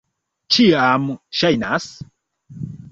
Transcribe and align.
Ĉiam 0.55 1.05
ŝajnas. 1.43 1.89